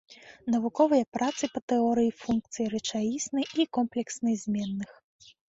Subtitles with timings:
[0.53, 4.91] Навуковыя працы па тэорыі функцыі рэчаіснай і комплекснай зменных.